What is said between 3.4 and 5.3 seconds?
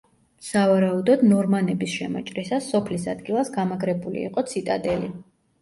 გამაგრებული იყო ციტადელი.